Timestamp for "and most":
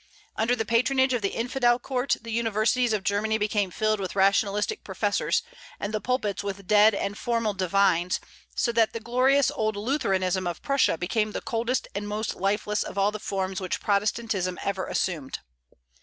11.93-12.33